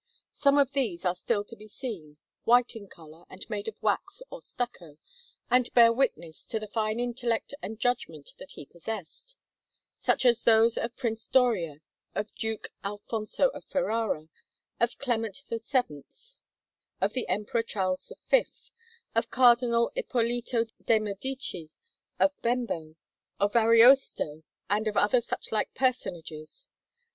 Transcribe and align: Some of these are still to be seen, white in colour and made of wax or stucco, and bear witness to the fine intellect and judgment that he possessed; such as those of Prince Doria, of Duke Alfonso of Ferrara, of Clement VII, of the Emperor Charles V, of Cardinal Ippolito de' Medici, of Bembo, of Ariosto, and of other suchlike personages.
Some 0.31 0.57
of 0.57 0.71
these 0.71 1.05
are 1.05 1.13
still 1.13 1.43
to 1.43 1.55
be 1.55 1.67
seen, 1.67 2.17
white 2.43 2.75
in 2.75 2.87
colour 2.87 3.23
and 3.29 3.47
made 3.51 3.67
of 3.67 3.75
wax 3.83 4.23
or 4.31 4.41
stucco, 4.41 4.97
and 5.51 5.71
bear 5.75 5.93
witness 5.93 6.43
to 6.47 6.59
the 6.59 6.65
fine 6.65 6.99
intellect 6.99 7.53
and 7.61 7.79
judgment 7.79 8.31
that 8.39 8.53
he 8.53 8.65
possessed; 8.65 9.37
such 9.99 10.25
as 10.25 10.41
those 10.43 10.75
of 10.75 10.95
Prince 10.95 11.27
Doria, 11.27 11.81
of 12.15 12.33
Duke 12.33 12.69
Alfonso 12.83 13.49
of 13.49 13.63
Ferrara, 13.65 14.27
of 14.79 14.97
Clement 14.97 15.43
VII, 15.47 16.03
of 16.99 17.13
the 17.13 17.27
Emperor 17.27 17.61
Charles 17.61 18.11
V, 18.25 18.45
of 19.13 19.29
Cardinal 19.29 19.91
Ippolito 19.95 20.65
de' 20.83 20.97
Medici, 20.97 21.69
of 22.17 22.31
Bembo, 22.41 22.95
of 23.39 23.55
Ariosto, 23.55 24.41
and 24.67 24.87
of 24.87 24.97
other 24.97 25.21
suchlike 25.21 25.75
personages. 25.75 26.69